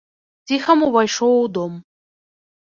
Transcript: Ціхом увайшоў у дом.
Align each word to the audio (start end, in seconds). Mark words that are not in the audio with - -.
Ціхом 0.49 0.79
увайшоў 0.87 1.37
у 1.45 1.45
дом. 1.61 1.79